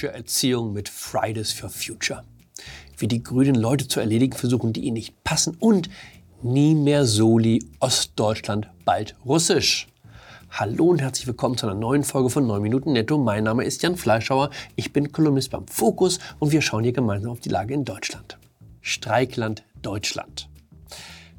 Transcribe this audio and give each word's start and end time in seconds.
politische 0.00 0.12
Erziehung 0.12 0.72
mit 0.72 0.88
Fridays 0.88 1.52
for 1.52 1.68
Future. 1.68 2.24
Wie 2.96 3.06
die 3.06 3.22
Grünen 3.22 3.54
Leute 3.54 3.86
zu 3.86 4.00
erledigen 4.00 4.32
versuchen, 4.32 4.72
die 4.72 4.80
ihnen 4.80 4.94
nicht 4.94 5.22
passen 5.24 5.56
und 5.58 5.90
nie 6.42 6.74
mehr 6.74 7.04
Soli, 7.04 7.62
Ostdeutschland, 7.80 8.70
bald 8.86 9.14
Russisch. 9.26 9.88
Hallo 10.50 10.86
und 10.86 11.02
herzlich 11.02 11.26
willkommen 11.26 11.58
zu 11.58 11.66
einer 11.66 11.78
neuen 11.78 12.02
Folge 12.02 12.30
von 12.30 12.46
9 12.46 12.62
Minuten 12.62 12.92
Netto. 12.92 13.18
Mein 13.18 13.44
Name 13.44 13.64
ist 13.64 13.82
Jan 13.82 13.96
Fleischhauer, 13.96 14.48
ich 14.74 14.92
bin 14.92 15.12
Kolumnist 15.12 15.50
beim 15.50 15.68
Fokus 15.68 16.18
und 16.38 16.50
wir 16.50 16.62
schauen 16.62 16.84
hier 16.84 16.94
gemeinsam 16.94 17.32
auf 17.32 17.40
die 17.40 17.50
Lage 17.50 17.74
in 17.74 17.84
Deutschland. 17.84 18.38
Streikland 18.80 19.64
Deutschland. 19.82 20.48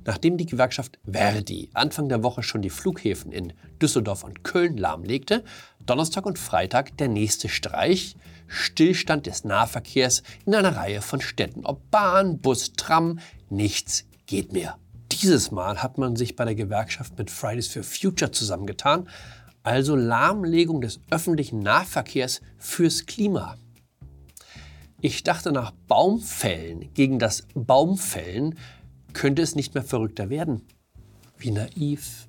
Nachdem 0.06 0.38
die 0.38 0.46
Gewerkschaft 0.46 1.00
Verdi 1.10 1.70
Anfang 1.74 2.10
der 2.10 2.24
Woche 2.24 2.44
schon 2.44 2.62
die 2.62 2.70
Flughäfen 2.70 3.32
in 3.32 3.54
Düsseldorf 3.82 4.24
und 4.24 4.44
Köln 4.44 4.78
lahmlegte, 4.78 5.44
Donnerstag 5.86 6.26
und 6.26 6.40
Freitag 6.40 6.98
der 6.98 7.08
nächste 7.08 7.50
Streich, 7.50 8.16
Stillstand 8.48 9.26
des 9.28 9.44
Nahverkehrs 9.44 10.24
in 10.46 10.56
einer 10.56 10.76
Reihe 10.76 11.02
von 11.02 11.22
Städten. 11.22 11.66
Ob 11.66 11.90
Bahn, 11.92 12.40
Bus, 12.40 12.74
Tram, 12.74 13.20
nichts 13.50 14.06
geht 14.26 14.54
mehr. 14.54 14.78
Dieses 15.12 15.52
Mal 15.52 15.82
hat 15.84 15.98
man 15.98 16.16
sich 16.16 16.36
bei 16.36 16.46
der 16.46 16.56
Gewerkschaft 16.56 17.18
mit 17.18 17.30
Fridays 17.30 17.68
for 17.68 17.84
Future 17.84 18.32
zusammengetan, 18.32 19.08
also 19.64 19.96
Lahmlegung 19.96 20.82
des 20.82 21.00
öffentlichen 21.10 21.60
Nahverkehrs 21.60 22.42
fürs 22.58 23.06
Klima. 23.06 23.58
Ich 25.02 25.24
dachte 25.24 25.52
nach 25.52 25.72
Baumfällen 25.88 26.94
gegen 26.94 27.20
das 27.20 27.48
Baumfällen 27.54 28.58
könnte 29.14 29.42
es 29.42 29.56
nicht 29.56 29.74
mehr 29.74 29.84
verrückter 29.84 30.30
werden. 30.30 30.62
Wie 31.38 31.52
naiv. 31.52 32.28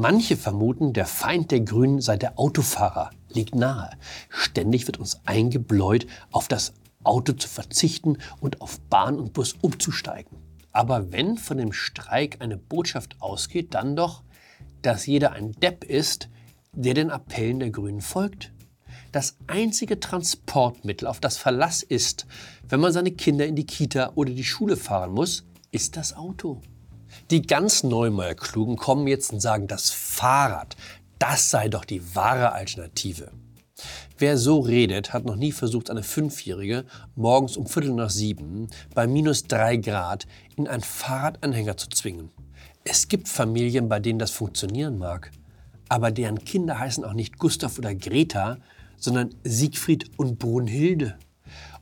Manche 0.00 0.36
vermuten, 0.36 0.92
der 0.92 1.06
Feind 1.06 1.50
der 1.50 1.58
Grünen 1.58 2.00
sei 2.00 2.16
der 2.16 2.38
Autofahrer. 2.38 3.10
Liegt 3.30 3.56
nahe. 3.56 3.90
Ständig 4.28 4.86
wird 4.86 4.98
uns 4.98 5.18
eingebläut, 5.24 6.06
auf 6.30 6.46
das 6.46 6.72
Auto 7.02 7.32
zu 7.32 7.48
verzichten 7.48 8.18
und 8.38 8.60
auf 8.60 8.78
Bahn 8.82 9.18
und 9.18 9.32
Bus 9.32 9.56
umzusteigen. 9.60 10.38
Aber 10.70 11.10
wenn 11.10 11.36
von 11.36 11.56
dem 11.56 11.72
Streik 11.72 12.36
eine 12.38 12.56
Botschaft 12.56 13.20
ausgeht, 13.20 13.74
dann 13.74 13.96
doch, 13.96 14.22
dass 14.82 15.06
jeder 15.06 15.32
ein 15.32 15.50
Depp 15.50 15.82
ist, 15.82 16.28
der 16.72 16.94
den 16.94 17.10
Appellen 17.10 17.58
der 17.58 17.70
Grünen 17.70 18.00
folgt. 18.00 18.52
Das 19.10 19.36
einzige 19.48 19.98
Transportmittel, 19.98 21.08
auf 21.08 21.18
das 21.18 21.38
Verlass 21.38 21.82
ist, 21.82 22.28
wenn 22.68 22.78
man 22.78 22.92
seine 22.92 23.10
Kinder 23.10 23.46
in 23.46 23.56
die 23.56 23.66
Kita 23.66 24.12
oder 24.14 24.30
die 24.30 24.44
Schule 24.44 24.76
fahren 24.76 25.10
muss, 25.10 25.44
ist 25.72 25.96
das 25.96 26.14
Auto. 26.14 26.62
Die 27.30 27.42
ganz 27.42 27.82
Neumeier-Klugen 27.82 28.76
kommen 28.76 29.06
jetzt 29.06 29.34
und 29.34 29.40
sagen, 29.40 29.66
das 29.66 29.90
Fahrrad, 29.90 30.76
das 31.18 31.50
sei 31.50 31.68
doch 31.68 31.84
die 31.84 32.14
wahre 32.14 32.52
Alternative. 32.52 33.30
Wer 34.16 34.38
so 34.38 34.60
redet, 34.60 35.12
hat 35.12 35.26
noch 35.26 35.36
nie 35.36 35.52
versucht, 35.52 35.90
eine 35.90 36.02
Fünfjährige 36.02 36.86
morgens 37.16 37.58
um 37.58 37.66
Viertel 37.66 37.92
nach 37.92 38.08
sieben 38.08 38.68
bei 38.94 39.06
minus 39.06 39.42
drei 39.42 39.76
Grad 39.76 40.26
in 40.56 40.66
einen 40.66 40.82
Fahrradanhänger 40.82 41.76
zu 41.76 41.90
zwingen. 41.90 42.30
Es 42.84 43.08
gibt 43.08 43.28
Familien, 43.28 43.90
bei 43.90 44.00
denen 44.00 44.18
das 44.18 44.30
funktionieren 44.30 44.96
mag, 44.96 45.30
aber 45.90 46.10
deren 46.10 46.42
Kinder 46.42 46.78
heißen 46.78 47.04
auch 47.04 47.12
nicht 47.12 47.38
Gustav 47.38 47.78
oder 47.78 47.94
Greta, 47.94 48.56
sondern 48.96 49.34
Siegfried 49.44 50.10
und 50.16 50.38
Brunhilde. 50.38 51.18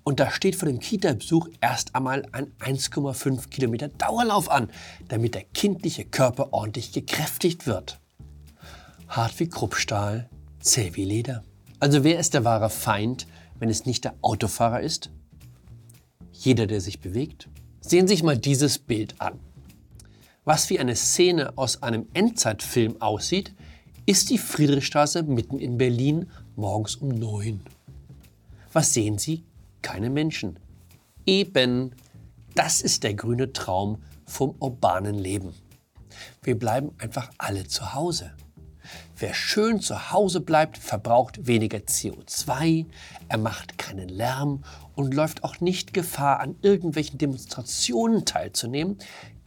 Und 0.08 0.20
da 0.20 0.30
steht 0.30 0.54
vor 0.54 0.68
dem 0.68 0.78
Kita-Besuch 0.78 1.48
erst 1.60 1.96
einmal 1.96 2.28
ein 2.30 2.52
1,5 2.60 3.48
Kilometer 3.48 3.88
Dauerlauf 3.88 4.48
an, 4.48 4.70
damit 5.08 5.34
der 5.34 5.42
kindliche 5.42 6.04
Körper 6.04 6.52
ordentlich 6.52 6.92
gekräftigt 6.92 7.66
wird. 7.66 7.98
Hart 9.08 9.40
wie 9.40 9.48
Kruppstahl, 9.48 10.30
zäh 10.60 10.92
wie 10.94 11.04
Leder. 11.04 11.42
Also 11.80 12.04
wer 12.04 12.20
ist 12.20 12.34
der 12.34 12.44
wahre 12.44 12.70
Feind, 12.70 13.26
wenn 13.58 13.68
es 13.68 13.84
nicht 13.84 14.04
der 14.04 14.14
Autofahrer 14.22 14.80
ist? 14.80 15.10
Jeder, 16.30 16.68
der 16.68 16.80
sich 16.80 17.00
bewegt. 17.00 17.48
Sehen 17.80 18.06
Sie 18.06 18.14
sich 18.14 18.22
mal 18.22 18.38
dieses 18.38 18.78
Bild 18.78 19.20
an. 19.20 19.40
Was 20.44 20.70
wie 20.70 20.78
eine 20.78 20.94
Szene 20.94 21.58
aus 21.58 21.82
einem 21.82 22.06
Endzeitfilm 22.14 23.02
aussieht, 23.02 23.56
ist 24.06 24.30
die 24.30 24.38
Friedrichstraße 24.38 25.24
mitten 25.24 25.58
in 25.58 25.78
Berlin 25.78 26.30
morgens 26.54 26.94
um 26.94 27.08
neun. 27.08 27.62
Was 28.72 28.94
sehen 28.94 29.18
Sie? 29.18 29.42
Keine 29.86 30.10
Menschen. 30.10 30.58
Eben, 31.26 31.92
das 32.56 32.80
ist 32.80 33.04
der 33.04 33.14
grüne 33.14 33.52
Traum 33.52 34.02
vom 34.24 34.56
urbanen 34.58 35.14
Leben. 35.14 35.54
Wir 36.42 36.58
bleiben 36.58 36.90
einfach 36.98 37.30
alle 37.38 37.68
zu 37.68 37.94
Hause. 37.94 38.32
Wer 39.16 39.32
schön 39.32 39.80
zu 39.80 40.10
Hause 40.10 40.40
bleibt, 40.40 40.76
verbraucht 40.76 41.46
weniger 41.46 41.78
CO2, 41.78 42.86
er 43.28 43.38
macht 43.38 43.78
keinen 43.78 44.08
Lärm 44.08 44.64
und 44.96 45.14
läuft 45.14 45.44
auch 45.44 45.60
nicht 45.60 45.94
Gefahr, 45.94 46.40
an 46.40 46.56
irgendwelchen 46.62 47.18
Demonstrationen 47.18 48.24
teilzunehmen, 48.24 48.98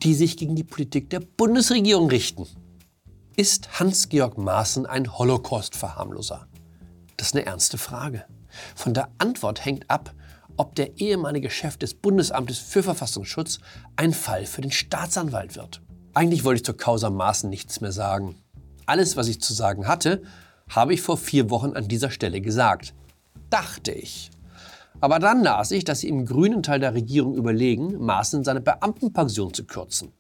die 0.04 0.14
sich 0.14 0.38
gegen 0.38 0.56
die 0.56 0.64
Politik 0.64 1.10
der 1.10 1.20
Bundesregierung 1.20 2.08
richten. 2.08 2.48
Ist 3.36 3.78
Hans-Georg 3.78 4.38
Maaßen 4.38 4.86
ein 4.86 5.18
Holocaust-Verharmloser? 5.18 6.48
Das 7.18 7.28
ist 7.28 7.36
eine 7.36 7.46
ernste 7.46 7.78
Frage. 7.78 8.24
Von 8.76 8.94
der 8.94 9.10
Antwort 9.18 9.66
hängt 9.66 9.90
ab, 9.90 10.14
ob 10.60 10.76
der 10.76 11.00
ehemalige 11.00 11.50
Chef 11.50 11.78
des 11.78 11.94
Bundesamtes 11.94 12.60
für 12.60 12.84
Verfassungsschutz 12.84 13.60
ein 13.96 14.12
Fall 14.14 14.46
für 14.46 14.60
den 14.60 14.72
Staatsanwalt 14.72 15.56
wird. 15.56 15.82
Eigentlich 16.14 16.44
wollte 16.44 16.58
ich 16.58 16.66
zur 16.66 16.76
Causa 16.76 17.10
Maßen 17.10 17.50
nichts 17.50 17.80
mehr 17.80 17.94
sagen. 17.94 18.36
Alles, 18.86 19.16
was 19.16 19.30
ich 19.30 19.40
zu 19.40 19.54
sagen 19.54 19.88
hatte, 19.88 20.22
habe 20.70 20.94
ich 20.94 21.02
vor 21.02 21.18
vier 21.18 21.50
Wochen 21.50 21.72
an 21.78 21.88
dieser 21.88 22.12
Stelle 22.12 22.42
gesagt. 22.42 22.94
Dachte 23.50 23.94
ich. 23.94 24.32
Aber 25.00 25.20
dann 25.20 25.44
las 25.44 25.72
ich, 25.72 25.86
dass 25.86 26.02
sie 26.02 26.10
im 26.10 26.26
grünen 26.26 26.62
Teil 26.62 26.82
der 26.82 26.94
Regierung 26.94 27.36
überlegen, 27.36 27.98
Maaßen 27.98 28.44
seine 28.44 28.60
Beamtenpension 28.60 29.54
zu 29.54 29.64
kürzen. 29.64 30.12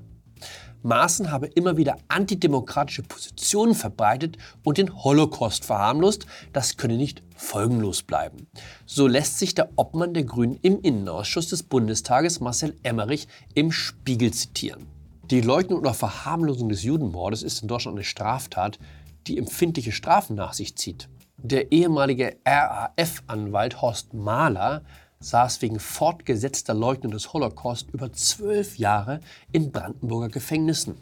Maaßen 0.83 1.31
habe 1.31 1.47
immer 1.47 1.77
wieder 1.77 1.97
antidemokratische 2.07 3.03
Positionen 3.03 3.75
verbreitet 3.75 4.37
und 4.63 4.77
den 4.77 5.03
Holocaust 5.03 5.65
verharmlost. 5.65 6.25
Das 6.53 6.77
könne 6.77 6.95
nicht 6.95 7.21
folgenlos 7.35 8.03
bleiben. 8.03 8.47
So 8.85 9.07
lässt 9.07 9.39
sich 9.39 9.55
der 9.55 9.69
Obmann 9.75 10.13
der 10.13 10.23
Grünen 10.23 10.57
im 10.61 10.81
Innenausschuss 10.81 11.49
des 11.49 11.63
Bundestages, 11.63 12.39
Marcel 12.39 12.75
Emmerich, 12.83 13.27
im 13.55 13.71
Spiegel 13.71 14.31
zitieren. 14.31 14.87
Die 15.29 15.41
Leugnung 15.41 15.79
oder 15.79 15.93
Verharmlosung 15.93 16.69
des 16.69 16.83
Judenmordes 16.83 17.43
ist 17.43 17.61
in 17.61 17.67
Deutschland 17.67 17.97
eine 17.97 18.03
Straftat, 18.03 18.79
die 19.27 19.37
empfindliche 19.37 19.91
Strafen 19.91 20.35
nach 20.35 20.53
sich 20.53 20.75
zieht. 20.75 21.07
Der 21.37 21.71
ehemalige 21.71 22.37
RAF-Anwalt 22.45 23.81
Horst 23.81 24.13
Mahler 24.13 24.83
saß 25.21 25.61
wegen 25.61 25.79
fortgesetzter 25.79 26.73
Leugnung 26.73 27.11
des 27.11 27.33
Holocaust 27.33 27.89
über 27.91 28.13
zwölf 28.13 28.77
Jahre 28.77 29.19
in 29.51 29.71
Brandenburger 29.71 30.29
Gefängnissen. 30.29 30.95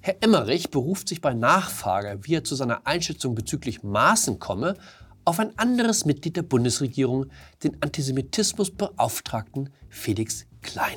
Herr 0.00 0.22
Emmerich 0.22 0.70
beruft 0.70 1.08
sich 1.08 1.20
bei 1.20 1.34
Nachfrage, 1.34 2.20
wie 2.22 2.36
er 2.36 2.44
zu 2.44 2.54
seiner 2.54 2.86
Einschätzung 2.86 3.34
bezüglich 3.34 3.82
Maßen 3.82 4.38
komme, 4.38 4.76
auf 5.24 5.38
ein 5.38 5.58
anderes 5.58 6.06
Mitglied 6.06 6.36
der 6.36 6.42
Bundesregierung, 6.42 7.26
den 7.62 7.82
Antisemitismusbeauftragten 7.82 9.70
Felix 9.88 10.46
Klein. 10.62 10.96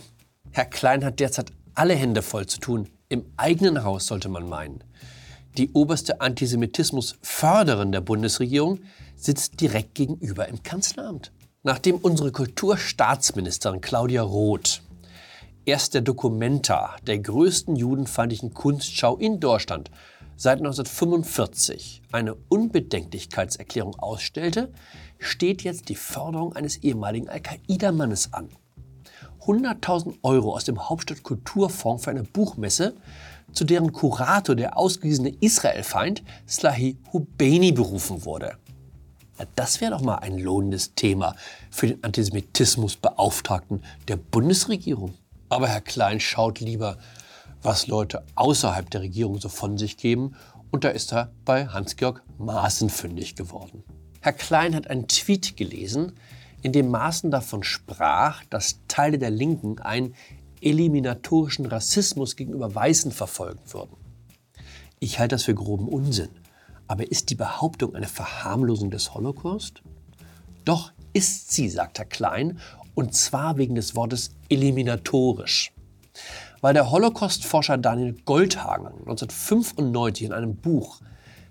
Herr 0.51 0.65
Klein 0.65 1.03
hat 1.03 1.19
derzeit 1.19 1.51
alle 1.75 1.95
Hände 1.95 2.21
voll 2.21 2.45
zu 2.45 2.59
tun. 2.59 2.87
Im 3.09 3.25
eigenen 3.35 3.83
Haus 3.83 4.07
sollte 4.07 4.29
man 4.29 4.47
meinen. 4.47 4.83
Die 5.57 5.71
oberste 5.71 6.21
Antisemitismusförderin 6.21 7.91
der 7.91 8.01
Bundesregierung 8.01 8.79
sitzt 9.15 9.59
direkt 9.59 9.95
gegenüber 9.95 10.47
im 10.47 10.63
Kanzleramt. 10.63 11.31
Nachdem 11.65 11.95
unsere 11.95 12.33
Kulturstaatsministerin 12.33 13.79
Claudia 13.79 14.21
Roth 14.21 14.81
erst 15.63 15.93
der 15.93 16.01
Documenta, 16.01 16.97
der 17.07 17.19
größten 17.19 17.77
judenfeindlichen 17.77 18.53
Kunstschau 18.53 19.15
in 19.15 19.39
Deutschland, 19.39 19.89
seit 20.35 20.57
1945 20.57 22.01
eine 22.11 22.35
Unbedenklichkeitserklärung 22.49 23.97
ausstellte, 23.97 24.73
steht 25.19 25.61
jetzt 25.61 25.87
die 25.87 25.95
Förderung 25.95 26.53
eines 26.53 26.83
ehemaligen 26.83 27.29
Al-Qaida-Mannes 27.29 28.33
an. 28.33 28.49
100.000 29.45 30.15
Euro 30.21 30.55
aus 30.55 30.65
dem 30.65 30.89
Hauptstadtkulturfonds 30.89 32.03
für 32.03 32.11
eine 32.11 32.23
Buchmesse, 32.23 32.93
zu 33.53 33.63
deren 33.63 33.93
Kurator 33.93 34.55
der 34.55 34.77
ausgewiesene 34.77 35.29
Israelfeind 35.39 36.23
Slahi 36.45 36.97
Hubeni 37.13 37.71
berufen 37.71 38.25
wurde. 38.25 38.57
Das 39.55 39.81
wäre 39.81 39.91
doch 39.91 40.01
mal 40.01 40.17
ein 40.17 40.37
lohnendes 40.37 40.93
Thema 40.95 41.35
für 41.71 41.87
den 41.87 42.03
Antisemitismusbeauftragten 42.03 43.83
der 44.07 44.17
Bundesregierung. 44.17 45.15
Aber 45.49 45.67
Herr 45.67 45.81
Klein 45.81 46.19
schaut 46.19 46.59
lieber, 46.59 46.97
was 47.61 47.87
Leute 47.87 48.23
außerhalb 48.35 48.89
der 48.89 49.01
Regierung 49.01 49.39
so 49.39 49.49
von 49.49 49.77
sich 49.77 49.97
geben. 49.97 50.35
Und 50.71 50.83
da 50.83 50.89
ist 50.89 51.13
er 51.13 51.31
bei 51.45 51.67
Hans-Georg 51.67 52.23
Maaßen 52.37 52.89
fündig 52.89 53.35
geworden. 53.35 53.83
Herr 54.21 54.33
Klein 54.33 54.75
hat 54.75 54.89
einen 54.89 55.07
Tweet 55.07 55.57
gelesen, 55.57 56.13
in 56.61 56.71
dem 56.71 56.89
Maaßen 56.89 57.29
davon 57.29 57.63
sprach, 57.63 58.43
dass 58.45 58.79
Teile 58.87 59.19
der 59.19 59.31
Linken 59.31 59.79
einen 59.79 60.15
eliminatorischen 60.61 61.65
Rassismus 61.65 62.35
gegenüber 62.35 62.73
Weißen 62.73 63.11
verfolgen 63.11 63.61
würden. 63.71 63.97
Ich 64.99 65.19
halte 65.19 65.35
das 65.35 65.43
für 65.43 65.53
groben 65.53 65.89
Unsinn. 65.89 66.29
Aber 66.93 67.09
ist 67.09 67.31
die 67.31 67.35
Behauptung 67.35 67.95
eine 67.95 68.05
Verharmlosung 68.05 68.91
des 68.91 69.15
Holocaust? 69.15 69.81
Doch 70.63 70.91
ist 71.11 71.51
sie, 71.51 71.67
sagt 71.67 71.97
Herr 71.97 72.05
Klein, 72.05 72.59
und 72.93 73.15
zwar 73.15 73.57
wegen 73.57 73.73
des 73.73 73.95
Wortes 73.95 74.35
eliminatorisch. 74.47 75.73
Weil 76.61 76.75
der 76.75 76.91
Holocaust-Forscher 76.91 77.79
Daniel 77.79 78.13
Goldhagen 78.25 78.85
1995 78.85 80.27
in 80.27 80.33
einem 80.33 80.55
Buch 80.55 81.01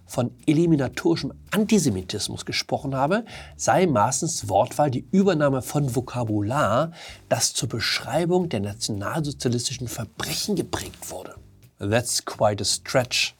von 0.06 0.30
eliminatorischem 0.46 1.32
Antisemitismus 1.50 2.46
gesprochen 2.46 2.94
habe, 2.94 3.24
sei 3.56 3.86
Maaßens 3.88 4.48
Wortwahl 4.48 4.92
die 4.92 5.08
Übernahme 5.10 5.60
von 5.62 5.96
Vokabular, 5.96 6.92
das 7.28 7.52
zur 7.52 7.68
Beschreibung 7.68 8.48
der 8.48 8.60
nationalsozialistischen 8.60 9.88
Verbrechen 9.88 10.54
geprägt 10.54 11.10
wurde. 11.10 11.34
That's 11.80 12.24
quite 12.24 12.62
a 12.62 12.64
stretch, 12.64 13.34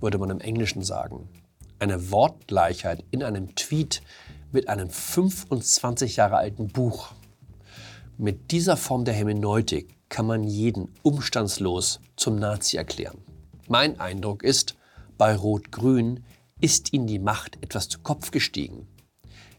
würde 0.00 0.18
man 0.18 0.30
im 0.30 0.40
Englischen 0.40 0.82
sagen. 0.82 1.28
Eine 1.78 2.10
Wortgleichheit 2.10 3.04
in 3.10 3.22
einem 3.22 3.54
Tweet 3.54 4.02
mit 4.52 4.68
einem 4.68 4.90
25 4.90 6.16
Jahre 6.16 6.36
alten 6.36 6.68
Buch. 6.68 7.12
Mit 8.18 8.50
dieser 8.50 8.76
Form 8.76 9.04
der 9.04 9.14
Hermeneutik 9.14 9.96
kann 10.08 10.26
man 10.26 10.44
jeden 10.44 10.88
umstandslos 11.02 12.00
zum 12.16 12.36
Nazi 12.36 12.76
erklären. 12.76 13.18
Mein 13.68 14.00
Eindruck 14.00 14.42
ist, 14.42 14.76
bei 15.16 15.34
Rot-Grün 15.34 16.24
ist 16.60 16.92
ihnen 16.92 17.06
die 17.06 17.18
Macht 17.18 17.58
etwas 17.62 17.88
zu 17.88 18.00
Kopf 18.00 18.30
gestiegen. 18.30 18.88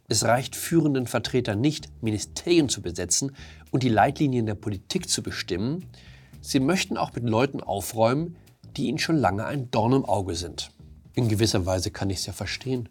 Es 0.07 0.25
reicht 0.25 0.57
führenden 0.57 1.07
Vertretern 1.07 1.61
nicht, 1.61 1.89
Ministerien 2.03 2.67
zu 2.67 2.81
besetzen 2.81 3.35
und 3.71 3.81
die 3.81 3.89
Leitlinien 3.89 4.45
der 4.45 4.55
Politik 4.55 5.09
zu 5.09 5.23
bestimmen. 5.23 5.85
Sie 6.41 6.59
möchten 6.59 6.97
auch 6.97 7.13
mit 7.13 7.23
Leuten 7.23 7.61
aufräumen, 7.61 8.35
die 8.81 8.87
ihnen 8.87 8.99
schon 8.99 9.17
lange 9.17 9.45
ein 9.45 9.69
Dorn 9.71 9.93
im 9.93 10.05
Auge 10.05 10.35
sind. 10.35 10.71
In 11.13 11.29
gewisser 11.29 11.65
Weise 11.65 11.91
kann 11.91 12.09
ich 12.09 12.19
es 12.19 12.25
ja 12.25 12.33
verstehen, 12.33 12.89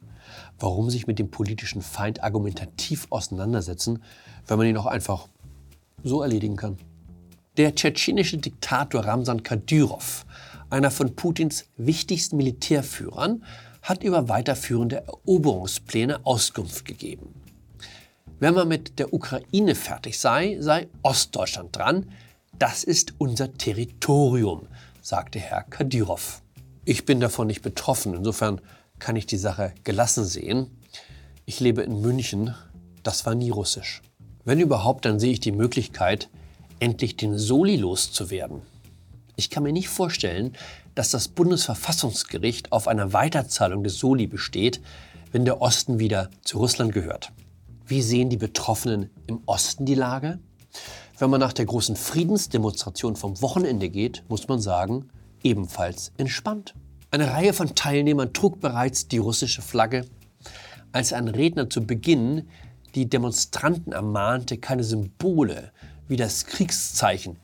warum 0.58 0.88
sich 0.88 1.06
mit 1.06 1.18
dem 1.18 1.30
politischen 1.30 1.82
Feind 1.82 2.22
argumentativ 2.22 3.06
auseinandersetzen, 3.10 4.02
wenn 4.46 4.58
man 4.58 4.66
ihn 4.66 4.76
auch 4.76 4.86
einfach 4.86 5.28
so 6.02 6.22
erledigen 6.22 6.56
kann. 6.56 6.78
Der 7.56 7.74
tschetschenische 7.74 8.38
Diktator 8.38 9.04
Ramsan 9.04 9.42
Kadyrov 9.42 10.24
einer 10.70 10.90
von 10.90 11.14
Putins 11.14 11.66
wichtigsten 11.76 12.36
Militärführern, 12.36 13.44
hat 13.82 14.04
über 14.04 14.28
weiterführende 14.28 15.04
Eroberungspläne 15.06 16.24
Auskunft 16.24 16.84
gegeben. 16.84 17.34
Wenn 18.38 18.54
man 18.54 18.68
mit 18.68 18.98
der 18.98 19.12
Ukraine 19.12 19.74
fertig 19.74 20.18
sei, 20.18 20.56
sei 20.60 20.88
Ostdeutschland 21.02 21.76
dran. 21.76 22.10
Das 22.58 22.84
ist 22.84 23.14
unser 23.18 23.52
Territorium, 23.54 24.68
sagte 25.02 25.38
Herr 25.38 25.62
Kadyrov. 25.62 26.42
Ich 26.84 27.04
bin 27.04 27.20
davon 27.20 27.46
nicht 27.46 27.62
betroffen, 27.62 28.14
insofern 28.14 28.60
kann 28.98 29.16
ich 29.16 29.26
die 29.26 29.38
Sache 29.38 29.72
gelassen 29.84 30.24
sehen. 30.24 30.78
Ich 31.46 31.60
lebe 31.60 31.82
in 31.82 32.00
München, 32.00 32.54
das 33.02 33.26
war 33.26 33.34
nie 33.34 33.50
russisch. 33.50 34.02
Wenn 34.44 34.60
überhaupt, 34.60 35.04
dann 35.04 35.20
sehe 35.20 35.32
ich 35.32 35.40
die 35.40 35.52
Möglichkeit, 35.52 36.28
endlich 36.80 37.16
den 37.16 37.38
Soli 37.38 37.76
loszuwerden. 37.76 38.62
Ich 39.36 39.50
kann 39.50 39.62
mir 39.62 39.72
nicht 39.72 39.88
vorstellen, 39.88 40.54
dass 40.94 41.10
das 41.10 41.28
Bundesverfassungsgericht 41.28 42.72
auf 42.72 42.88
einer 42.88 43.12
Weiterzahlung 43.12 43.84
des 43.84 43.98
Soli 43.98 44.26
besteht, 44.26 44.80
wenn 45.32 45.44
der 45.44 45.62
Osten 45.62 45.98
wieder 45.98 46.30
zu 46.42 46.58
Russland 46.58 46.92
gehört. 46.92 47.32
Wie 47.86 48.02
sehen 48.02 48.30
die 48.30 48.36
Betroffenen 48.36 49.10
im 49.26 49.40
Osten 49.46 49.86
die 49.86 49.94
Lage? 49.94 50.38
Wenn 51.20 51.28
man 51.28 51.40
nach 51.40 51.52
der 51.52 51.66
großen 51.66 51.96
Friedensdemonstration 51.96 53.14
vom 53.14 53.42
Wochenende 53.42 53.90
geht, 53.90 54.24
muss 54.30 54.48
man 54.48 54.58
sagen, 54.58 55.10
ebenfalls 55.42 56.12
entspannt. 56.16 56.72
Eine 57.10 57.30
Reihe 57.30 57.52
von 57.52 57.74
Teilnehmern 57.74 58.32
trug 58.32 58.58
bereits 58.58 59.06
die 59.06 59.18
russische 59.18 59.60
Flagge. 59.60 60.06
Als 60.92 61.12
ein 61.12 61.28
Redner 61.28 61.68
zu 61.68 61.86
Beginn 61.86 62.48
die 62.94 63.06
Demonstranten 63.06 63.92
ermahnte, 63.92 64.56
keine 64.56 64.82
Symbole 64.82 65.72
wie 66.08 66.16
das 66.16 66.46
Kriegszeichen 66.46 67.36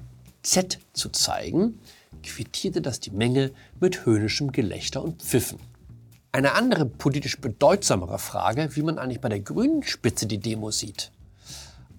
Z 0.42 0.78
zu 0.94 1.10
zeigen, 1.10 1.78
quittierte 2.22 2.80
das 2.80 2.98
die 3.00 3.10
Menge 3.10 3.52
mit 3.78 4.06
höhnischem 4.06 4.52
Gelächter 4.52 5.04
und 5.04 5.22
Pfiffen. 5.22 5.58
Eine 6.32 6.52
andere 6.52 6.86
politisch 6.86 7.38
bedeutsamere 7.42 8.18
Frage, 8.18 8.70
wie 8.74 8.82
man 8.82 8.98
eigentlich 8.98 9.20
bei 9.20 9.28
der 9.28 9.40
grünen 9.40 9.82
Spitze 9.82 10.26
die 10.26 10.38
Demo 10.38 10.70
sieht. 10.70 11.12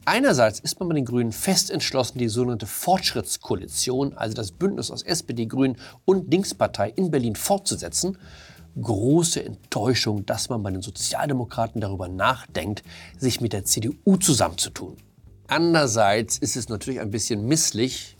Einerseits 0.07 0.61
ist 0.61 0.79
man 0.79 0.87
bei 0.87 0.95
den 0.95 1.03
Grünen 1.03 1.33
fest 1.33 1.69
entschlossen, 1.69 2.17
die 2.17 2.29
sogenannte 2.29 2.65
Fortschrittskoalition, 2.65 4.13
also 4.13 4.35
das 4.35 4.53
Bündnis 4.53 4.89
aus 4.89 5.03
SPD, 5.03 5.47
Grünen 5.47 5.75
und 6.05 6.31
Linkspartei 6.31 6.91
in 6.91 7.11
Berlin 7.11 7.35
fortzusetzen. 7.35 8.17
Große 8.81 9.43
Enttäuschung, 9.43 10.25
dass 10.25 10.47
man 10.47 10.63
bei 10.63 10.71
den 10.71 10.81
Sozialdemokraten 10.81 11.81
darüber 11.81 12.07
nachdenkt, 12.07 12.83
sich 13.17 13.41
mit 13.41 13.51
der 13.51 13.65
CDU 13.65 14.15
zusammenzutun. 14.15 14.95
Andererseits 15.47 16.37
ist 16.37 16.55
es 16.55 16.69
natürlich 16.69 17.01
ein 17.01 17.11
bisschen 17.11 17.45
misslich, 17.45 18.15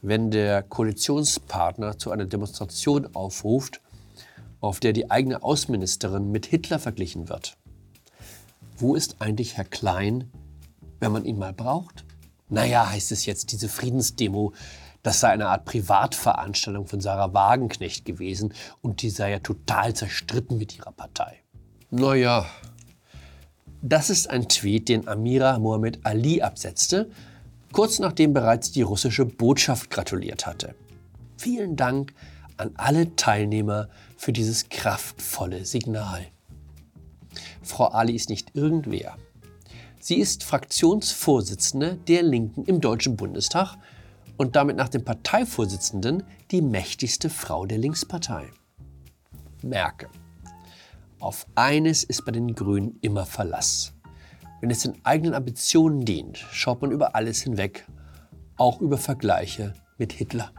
wenn 0.00 0.30
der 0.30 0.62
Koalitionspartner 0.62 1.98
zu 1.98 2.10
einer 2.10 2.24
Demonstration 2.24 3.06
aufruft, 3.14 3.82
auf 4.62 4.80
der 4.80 4.94
die 4.94 5.10
eigene 5.10 5.42
Außenministerin 5.42 6.30
mit 6.32 6.46
Hitler 6.46 6.78
verglichen 6.78 7.28
wird. 7.28 7.58
Wo 8.78 8.94
ist 8.94 9.16
eigentlich 9.18 9.58
Herr 9.58 9.66
Klein, 9.66 10.30
wenn 11.00 11.12
man 11.12 11.24
ihn 11.24 11.38
mal 11.38 11.52
braucht? 11.52 12.04
Naja, 12.48 12.90
heißt 12.90 13.12
es 13.12 13.26
jetzt, 13.26 13.52
diese 13.52 13.68
Friedensdemo, 13.68 14.52
das 15.02 15.20
sei 15.20 15.28
eine 15.28 15.48
Art 15.48 15.64
Privatveranstaltung 15.64 16.86
von 16.86 17.00
Sarah 17.00 17.32
Wagenknecht 17.32 18.04
gewesen 18.04 18.52
und 18.80 19.02
die 19.02 19.10
sei 19.10 19.30
ja 19.30 19.38
total 19.38 19.94
zerstritten 19.94 20.58
mit 20.58 20.76
ihrer 20.76 20.92
Partei. 20.92 21.42
Naja, 21.90 22.46
das 23.80 24.10
ist 24.10 24.28
ein 24.28 24.48
Tweet, 24.48 24.88
den 24.88 25.06
Amira 25.06 25.58
Mohammed 25.58 26.04
Ali 26.04 26.42
absetzte, 26.42 27.10
kurz 27.72 27.98
nachdem 27.98 28.32
bereits 28.32 28.72
die 28.72 28.82
russische 28.82 29.24
Botschaft 29.24 29.90
gratuliert 29.90 30.46
hatte. 30.46 30.74
Vielen 31.36 31.76
Dank 31.76 32.12
an 32.56 32.72
alle 32.76 33.14
Teilnehmer 33.14 33.88
für 34.16 34.32
dieses 34.32 34.68
kraftvolle 34.68 35.64
Signal. 35.64 36.26
Frau 37.62 37.86
Ali 37.86 38.14
ist 38.14 38.30
nicht 38.30 38.56
irgendwer. 38.56 39.16
Sie 40.00 40.16
ist 40.16 40.44
Fraktionsvorsitzende 40.44 41.96
der 41.96 42.22
Linken 42.22 42.64
im 42.64 42.80
Deutschen 42.80 43.16
Bundestag 43.16 43.76
und 44.36 44.54
damit 44.54 44.76
nach 44.76 44.88
dem 44.88 45.04
Parteivorsitzenden 45.04 46.22
die 46.52 46.62
mächtigste 46.62 47.28
Frau 47.28 47.66
der 47.66 47.78
Linkspartei. 47.78 48.48
Merke, 49.62 50.08
auf 51.18 51.46
eines 51.56 52.04
ist 52.04 52.24
bei 52.24 52.30
den 52.30 52.54
Grünen 52.54 52.98
immer 53.00 53.26
Verlass. 53.26 53.92
Wenn 54.60 54.70
es 54.70 54.82
den 54.82 55.04
eigenen 55.04 55.34
Ambitionen 55.34 56.04
dient, 56.04 56.38
schaut 56.52 56.80
man 56.80 56.92
über 56.92 57.16
alles 57.16 57.42
hinweg, 57.42 57.84
auch 58.56 58.80
über 58.80 58.98
Vergleiche 58.98 59.74
mit 59.98 60.12
Hitler. 60.12 60.52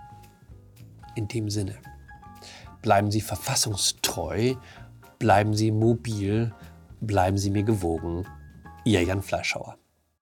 In 1.15 1.29
dem 1.29 1.49
Sinne, 1.49 1.77
bleiben 2.81 3.09
Sie 3.09 3.21
verfassungstreu, 3.21 4.55
bleiben 5.17 5.53
Sie 5.53 5.71
mobil, 5.71 6.53
bleiben 6.99 7.37
Sie 7.37 7.51
mir 7.51 7.63
gewogen. 7.63 8.25
Ihr 8.89 9.03
Jan 9.03 9.21
Fleischhauer. 9.21 9.78